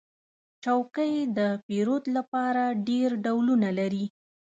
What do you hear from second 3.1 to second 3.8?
ډولونه